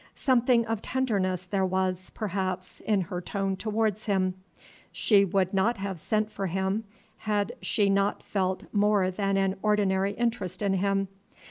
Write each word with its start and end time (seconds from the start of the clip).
Something 0.15 0.65
of 0.65 0.81
tenderness 0.81 1.45
there 1.45 1.63
was, 1.63 2.09
perhaps, 2.15 2.79
in 2.79 3.01
her 3.01 3.21
tone 3.21 3.55
towards 3.55 4.07
him; 4.07 4.33
she 4.91 5.23
would 5.23 5.53
not 5.53 5.77
have 5.77 5.99
sent 5.99 6.31
for 6.31 6.47
him, 6.47 6.85
had 7.19 7.51
she 7.61 7.87
not 7.87 8.23
felt 8.23 8.63
more 8.73 9.11
than 9.11 9.37
an 9.37 9.57
ordinary 9.61 10.13
interest 10.13 10.63
in 10.63 10.73
him. 10.73 11.07